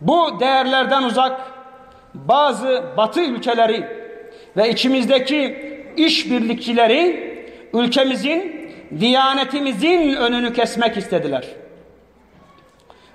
[0.00, 1.40] Bu değerlerden uzak
[2.14, 3.86] bazı batı ülkeleri
[4.56, 7.30] ve içimizdeki işbirlikçileri
[7.72, 11.44] ülkemizin, diyanetimizin önünü kesmek istediler.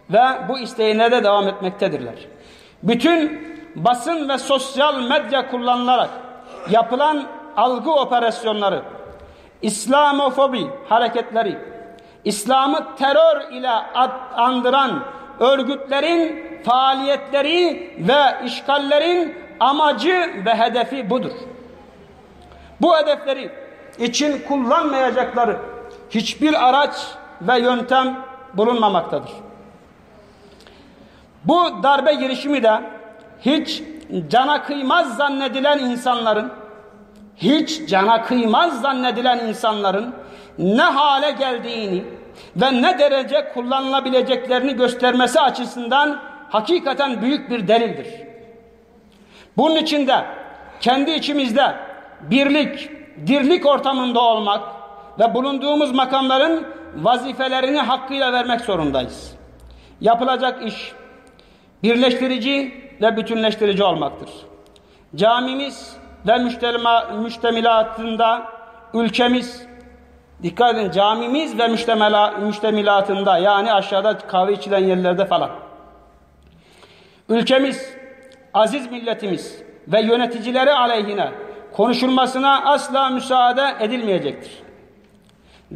[0.09, 2.15] Ve bu isteğine de devam etmektedirler.
[2.83, 3.41] Bütün
[3.75, 6.09] basın ve sosyal medya kullanılarak
[6.69, 8.81] yapılan algı operasyonları,
[9.61, 11.57] İslamofobi hareketleri,
[12.25, 13.69] İslam'ı terör ile
[14.35, 15.03] andıran
[15.39, 21.31] örgütlerin faaliyetleri ve işgallerin amacı ve hedefi budur.
[22.81, 23.51] Bu hedefleri
[23.99, 25.57] için kullanmayacakları
[26.09, 26.95] hiçbir araç
[27.41, 28.17] ve yöntem
[28.53, 29.31] bulunmamaktadır.
[31.43, 32.81] Bu darbe girişimi de
[33.41, 33.83] hiç
[34.29, 36.51] cana kıymaz zannedilen insanların
[37.37, 40.15] hiç cana kıymaz zannedilen insanların
[40.57, 42.03] ne hale geldiğini
[42.55, 46.19] ve ne derece kullanılabileceklerini göstermesi açısından
[46.49, 48.07] hakikaten büyük bir delildir.
[49.57, 50.25] Bunun için de
[50.81, 51.75] kendi içimizde
[52.21, 52.89] birlik,
[53.27, 54.61] dirlik ortamında olmak
[55.19, 59.35] ve bulunduğumuz makamların vazifelerini hakkıyla vermek zorundayız.
[60.01, 60.91] Yapılacak iş
[61.83, 64.29] birleştirici ve bütünleştirici olmaktır.
[65.15, 66.38] Camimiz ve
[67.17, 68.43] müştemilatında
[68.93, 69.67] ülkemiz
[70.43, 71.67] dikkat edin camimiz ve
[72.39, 75.49] müştemilatında yani aşağıda kahve içilen yerlerde falan
[77.29, 77.95] ülkemiz
[78.53, 81.31] aziz milletimiz ve yöneticileri aleyhine
[81.71, 84.63] konuşulmasına asla müsaade edilmeyecektir.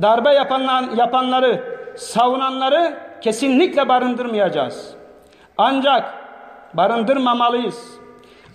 [0.01, 4.95] Darbe yapanlar, yapanları, savunanları kesinlikle barındırmayacağız.
[5.57, 6.13] Ancak
[6.73, 7.99] barındırmamalıyız.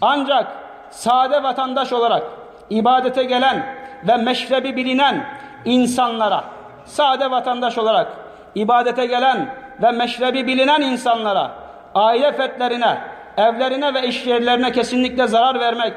[0.01, 0.64] Ancak
[0.95, 2.23] sade vatandaş olarak
[2.71, 3.67] ibadete gelen
[4.09, 5.27] ve meşrebi bilinen
[5.65, 6.45] insanlara,
[6.85, 8.13] sade vatandaş olarak
[8.55, 11.51] ibadete gelen ve meşrebi bilinen insanlara,
[11.95, 12.99] aile fertlerine,
[13.37, 15.95] evlerine ve iş yerlerine kesinlikle zarar vermek,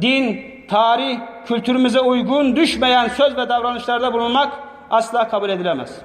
[0.00, 4.52] din, tarih, kültürümüze uygun düşmeyen söz ve davranışlarda bulunmak
[4.90, 5.98] asla kabul edilemez.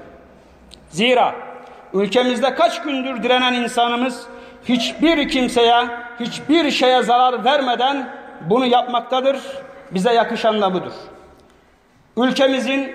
[0.89, 1.35] Zira
[1.93, 4.27] ülkemizde kaç gündür direnen insanımız
[4.63, 5.87] hiçbir kimseye,
[6.19, 8.09] hiçbir şeye zarar vermeden
[8.49, 9.37] bunu yapmaktadır.
[9.91, 10.91] Bize yakışan da budur.
[12.17, 12.91] Ülkemizin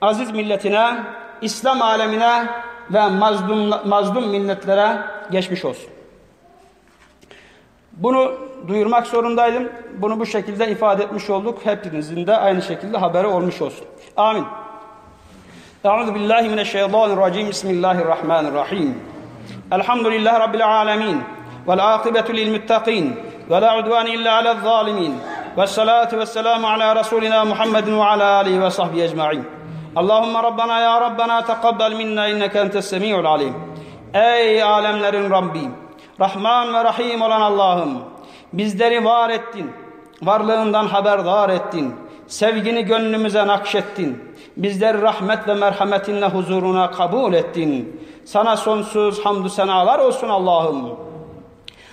[0.00, 0.88] aziz milletine,
[1.40, 2.46] İslam alemine
[2.90, 4.98] ve mazlum, mazlum milletlere
[5.30, 5.90] geçmiş olsun.
[7.92, 8.32] Bunu
[8.68, 9.68] duyurmak zorundaydım.
[9.98, 11.58] Bunu bu şekilde ifade etmiş olduk.
[11.64, 13.86] Hepinizin de aynı şekilde haberi olmuş olsun.
[14.16, 14.44] Amin.
[15.84, 17.48] Euzu billahi mineşşeytanirracim.
[17.48, 19.09] Bismillahirrahmanirrahim.
[19.72, 21.22] Elhamdülillahi rabbil alamin.
[21.68, 23.20] Vel akibetu lil muttaqin.
[23.50, 25.14] Ve la udvan illa alel zalimin.
[25.58, 29.60] Ve salatu ve selamu ala Resulina Muhammedin ve ala alihi ve sahbihi ecma'in.
[29.96, 33.54] Allahümme Rabbana ya Rabbana tekabbel minna inneke entes semi'ul alim.
[34.14, 35.68] Ey alemlerin Rabbi,
[36.20, 37.98] Rahman ve Rahim olan Allah'ım,
[38.52, 39.72] bizleri var ettin,
[40.22, 44.29] varlığından haberdar ettin, sevgini gönlümüze nakşettin,
[44.62, 48.00] bizleri rahmet ve merhametinle huzuruna kabul ettin.
[48.24, 50.98] Sana sonsuz hamdü senalar olsun Allah'ım.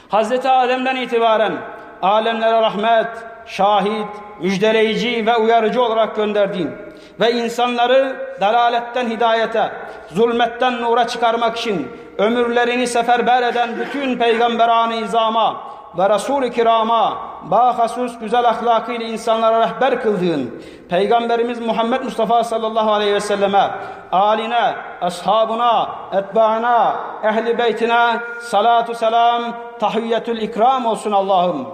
[0.10, 1.54] Hazreti Adem'den itibaren
[2.02, 3.08] alemlere rahmet,
[3.46, 4.08] şahit,
[4.42, 6.72] müjdeleyici ve uyarıcı olarak gönderdin
[7.20, 9.72] ve insanları dalaletten hidayete,
[10.12, 15.67] zulmetten nura çıkarmak için ömürlerini seferber eden bütün peygamberan-ı izama
[15.98, 23.20] ve Resul-i kirama bahasus güzel ahlakıyla insanlara rehber kıldığın Peygamberimiz Muhammed Mustafa sallallahu aleyhi ve
[23.20, 23.72] selleme,
[24.12, 29.44] aline, ashabına, etbaına, ehli beytine salatu selam,
[29.80, 31.68] tahiyyetül ikram olsun Allah'ım.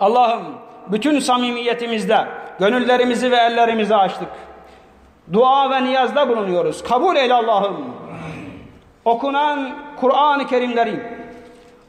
[0.00, 0.42] Allah'ım
[0.88, 2.26] bütün samimiyetimizde
[2.58, 4.28] gönüllerimizi ve ellerimizi açtık.
[5.32, 6.84] Dua ve niyazda bulunuyoruz.
[6.84, 7.94] Kabul eyle Allah'ım.
[9.04, 9.70] Okunan
[10.00, 11.19] Kur'an-ı Kerimleri,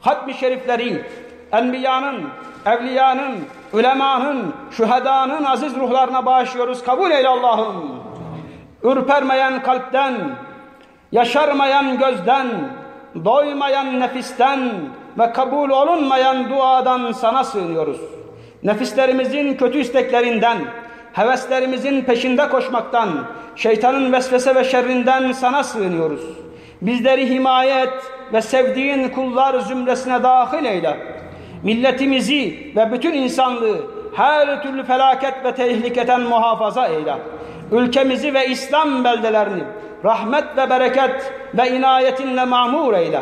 [0.01, 1.05] hatmi şerifleri,
[1.51, 2.29] enbiyanın,
[2.65, 3.35] evliyanın,
[3.73, 6.83] ulemanın, şühedanın aziz ruhlarına bağışlıyoruz.
[6.83, 8.03] Kabul eyle Allah'ım.
[8.83, 10.15] Ürpermeyen kalpten,
[11.11, 12.47] yaşarmayan gözden,
[13.25, 14.71] doymayan nefisten
[15.19, 18.01] ve kabul olunmayan duadan sana sığınıyoruz.
[18.63, 20.57] Nefislerimizin kötü isteklerinden,
[21.13, 23.09] heveslerimizin peşinde koşmaktan,
[23.55, 26.21] şeytanın vesvese ve şerrinden sana sığınıyoruz.
[26.81, 27.93] Bizleri himayet
[28.33, 30.97] ve sevdiğin kullar zümresine dahil eyle.
[31.63, 33.77] Milletimizi ve bütün insanlığı
[34.15, 37.17] her türlü felaket ve tehliketen muhafaza eyle.
[37.71, 39.63] Ülkemizi ve İslam beldelerini
[40.05, 43.21] rahmet ve bereket ve inayetinle mamur eyle.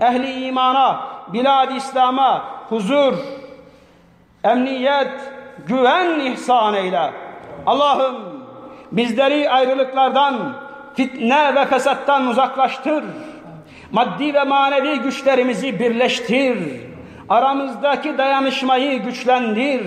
[0.00, 1.00] Ehli imana,
[1.32, 3.14] bilad İslam'a huzur,
[4.44, 5.12] emniyet,
[5.66, 7.10] güven ihsan eyle.
[7.66, 8.16] Allah'ım
[8.92, 10.34] bizleri ayrılıklardan,
[10.96, 13.04] fitne ve fesattan uzaklaştır.
[13.92, 16.58] Maddi ve manevi güçlerimizi birleştir.
[17.28, 19.82] Aramızdaki dayanışmayı güçlendir.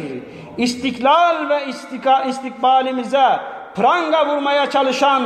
[0.57, 3.39] İstiklal ve istika, istikbalimize
[3.75, 5.23] pranga vurmaya çalışan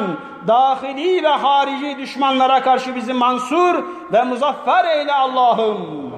[0.47, 6.13] dahili ve harici düşmanlara karşı bizi mansur ve muzaffer eyle Allah'ım.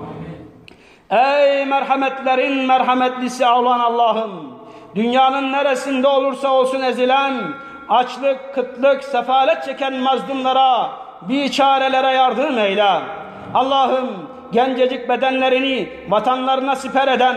[1.10, 4.56] Ey merhametlerin merhametlisi olan Allah'ım!
[4.96, 7.34] Dünyanın neresinde olursa olsun ezilen,
[7.90, 10.90] açlık, kıtlık, sefalet çeken mazlumlara,
[11.22, 13.02] biçarelere yardım eyle.
[13.54, 14.10] Allah'ım
[14.52, 17.36] gencecik bedenlerini vatanlarına siper eden,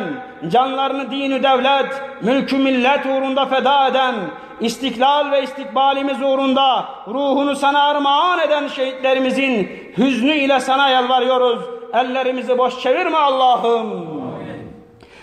[0.49, 4.14] canlarını dini devlet, mülkü millet uğrunda feda eden,
[4.61, 11.61] istiklal ve istikbalimiz uğrunda ruhunu sana armağan eden şehitlerimizin hüznü ile sana yalvarıyoruz.
[11.94, 14.17] Ellerimizi boş çevirme Allah'ım.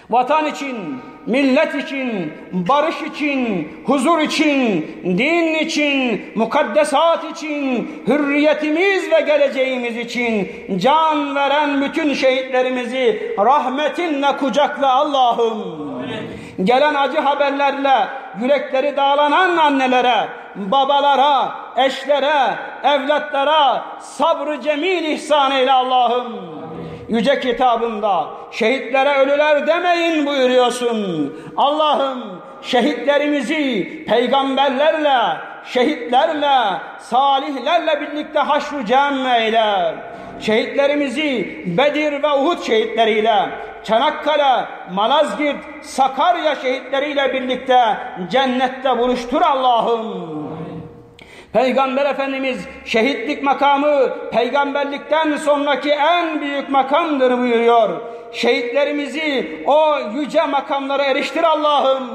[0.10, 9.98] Vatan için, millet için, barış için, huzur için, din için, mukaddesat için, hürriyetimiz ve geleceğimiz
[9.98, 15.86] için can veren bütün şehitlerimizi rahmetinle kucakla Allah'ım.
[16.64, 18.08] Gelen acı haberlerle
[18.42, 26.65] yürekleri dağlanan annelere, babalara, eşlere, evlatlara sabrı cemil ihsan eyle Allah'ım.
[27.10, 31.34] Yüce kitabında şehitlere ölüler demeyin buyuruyorsun.
[31.58, 39.96] Allah'ım şehitlerimizi peygamberlerle, şehitlerle, salihlerle birlikte haşru cem eyle.
[40.40, 43.50] Şehitlerimizi Bedir ve Uhud şehitleriyle,
[43.84, 47.98] Çanakkale, Malazgirt, Sakarya şehitleriyle birlikte
[48.32, 50.45] cennette buluştur Allah'ım.
[51.56, 58.02] Peygamber Efendimiz şehitlik makamı peygamberlikten sonraki en büyük makamdır buyuruyor.
[58.34, 62.10] Şehitlerimizi o yüce makamlara eriştir Allah'ım.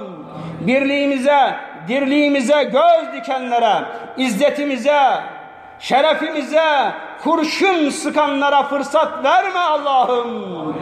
[0.61, 1.55] Birliğimize,
[1.88, 3.84] dirliğimize göz dikenlere,
[4.16, 5.03] izzetimize,
[5.78, 6.93] şerefimize
[7.24, 10.76] kurşun sıkanlara fırsat verme Allah'ım.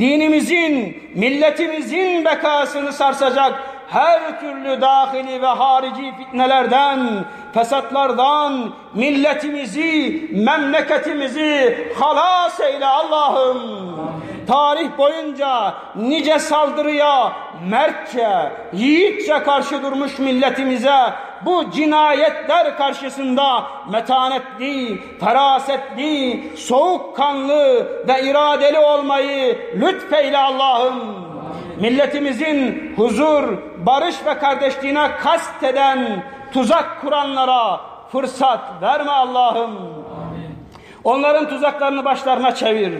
[0.00, 3.52] Dinimizin, milletimizin bekasını sarsacak
[3.88, 7.24] her türlü dahili ve harici fitnelerden,
[7.54, 13.60] fesatlardan milletimizi, memleketimizi halas eyle Allah'ım.
[14.46, 17.32] Tarih boyunca nice saldırıya
[17.70, 20.98] mertçe, yiğitçe karşı durmuş milletimize
[21.44, 31.33] bu cinayetler karşısında metanetli, ferasetli, soğukkanlı ve iradeli olmayı lütfeyle Allah'ım.
[31.80, 37.80] Milletimizin huzur, barış ve kardeşliğine kast eden tuzak kuranlara
[38.12, 40.04] fırsat verme Allah'ım.
[41.04, 42.92] Onların tuzaklarını başlarına çevir.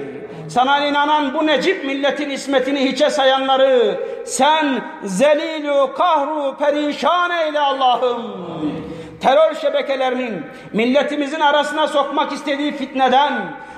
[0.49, 8.23] Sana inanan bu necip milletin ismetini hiçe sayanları sen zelilu kahru perişan eyle Allah'ım.
[9.21, 13.33] Terör şebekelerinin milletimizin arasına sokmak istediği fitneden,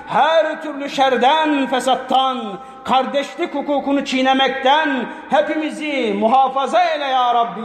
[0.06, 2.38] her türlü şerden, fesattan,
[2.86, 7.60] kardeşlik hukukunu çiğnemekten hepimizi muhafaza eyle ya Rabbi.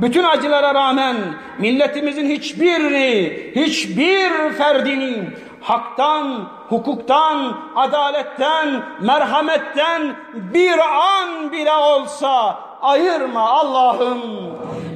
[0.00, 1.16] Bütün acılara rağmen
[1.58, 5.28] milletimizin hiçbirini, hiçbir ferdini
[5.60, 14.22] haktan, hukuktan, adaletten, merhametten bir an bile olsa ayırma Allah'ım.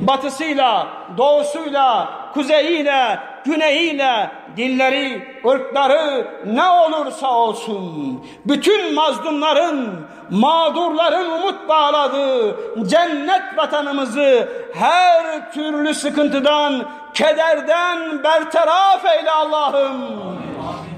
[0.00, 0.86] Batısıyla,
[1.18, 12.56] doğusuyla, kuzeyiyle, güneyiyle, dilleri, ırkları ne olursa olsun, bütün mazlumların, mağdurların umut bağladığı
[12.88, 16.82] cennet vatanımızı her türlü sıkıntıdan,
[17.14, 19.96] kederden bertaraf eyle Allah'ım.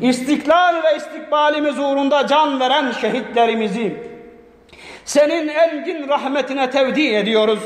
[0.00, 4.08] İstiklal ve istikbalimiz uğrunda can veren şehitlerimizi
[5.04, 7.58] senin engin rahmetine tevdi ediyoruz.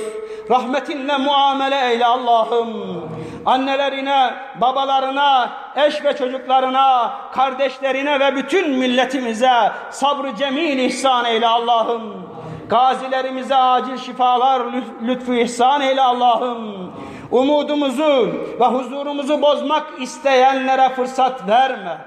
[0.51, 3.03] Rahmetinle muamele eyle Allah'ım.
[3.47, 12.33] Annelerine, babalarına, eş ve çocuklarına, kardeşlerine ve bütün milletimize sabrı cemil ihsan eyle Allah'ım.
[12.69, 14.63] Gazilerimize acil şifalar
[15.03, 16.93] lütfu ihsan eyle Allah'ım.
[17.31, 21.99] Umudumuzu ve huzurumuzu bozmak isteyenlere fırsat verme.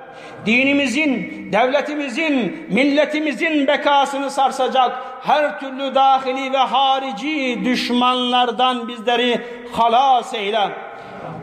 [0.46, 10.70] Dinimizin, devletimizin, milletimizin bekasını sarsacak her türlü dahili ve harici düşmanlardan bizleri halas eyle.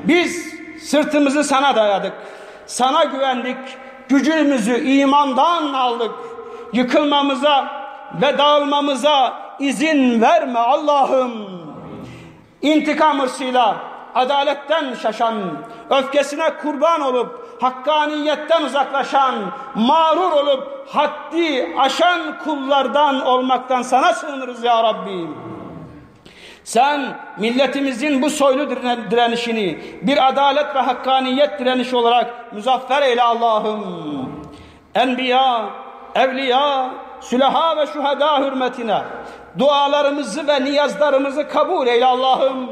[0.05, 2.13] Biz sırtımızı sana dayadık,
[2.67, 3.57] sana güvendik,
[4.09, 6.11] gücümüzü imandan aldık.
[6.73, 7.67] Yıkılmamıza
[8.23, 11.33] ve dağılmamıza izin verme Allah'ım.
[12.63, 13.77] İntikam hırsıyla
[14.15, 15.35] adaletten şaşan,
[15.91, 19.35] öfkesine kurban olup hakkaniyetten uzaklaşan,
[19.75, 25.29] mağrur olup haddi aşan kullardan olmaktan sana sığınırız ya Rabbi.
[26.65, 27.01] Sen
[27.39, 28.71] milletimizin bu soylu
[29.11, 33.83] direnişini bir adalet ve hakkaniyet direnişi olarak muzaffer eyle Allah'ım.
[34.95, 35.65] Enbiya,
[36.15, 36.91] evliya,
[37.21, 39.03] sülaha ve şuhada hürmetine
[39.59, 42.71] dualarımızı ve niyazlarımızı kabul eyle Allah'ım.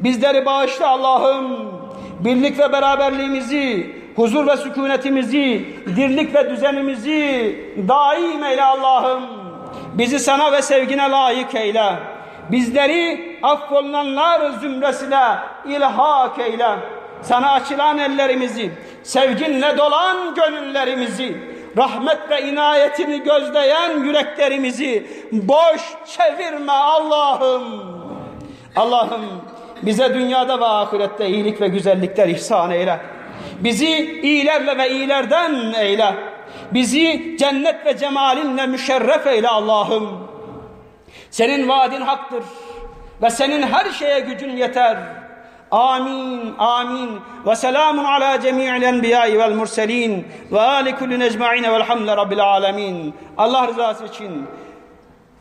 [0.00, 1.74] Bizleri bağışla Allah'ım.
[2.20, 7.56] Birlik ve beraberliğimizi, huzur ve sükunetimizi, dirlik ve düzenimizi
[7.88, 9.22] daim eyle Allah'ım.
[9.94, 12.13] Bizi sana ve sevgine layık eyle.
[12.50, 15.38] Bizleri affolunanlar zümresine
[15.68, 16.68] ilhak eyle.
[17.22, 18.70] Sana açılan ellerimizi,
[19.02, 21.36] sevginle dolan gönüllerimizi,
[21.76, 27.64] rahmet ve inayetini gözleyen yüreklerimizi boş çevirme Allah'ım.
[28.76, 29.24] Allah'ım
[29.82, 33.00] bize dünyada ve ahirette iyilik ve güzellikler ihsan eyle.
[33.60, 36.14] Bizi iyilerle ve iyilerden eyle.
[36.72, 40.33] Bizi cennet ve cemalinle müşerref eyle Allah'ım.
[41.34, 42.42] Senin vaadin haktır
[43.22, 44.96] ve senin her şeye gücün yeter.
[45.70, 47.20] Amin, amin.
[47.46, 53.14] Ve selamun ala cemi'il enbiyai vel murselin ve ali kullin ecma'ine velhamdüle rabbil alemin.
[53.36, 54.46] Allah rızası için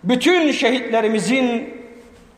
[0.04, 1.78] bütün şehitlerimizin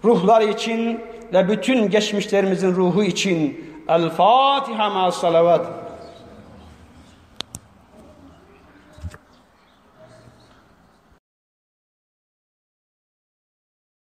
[0.04, 1.02] ruhlar için
[1.34, 5.85] ve bütün geçmişlerimizin ruhu için El Fatiha ma salavat.